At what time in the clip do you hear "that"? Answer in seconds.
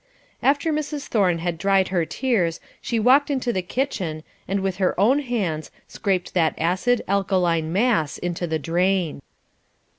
6.33-6.55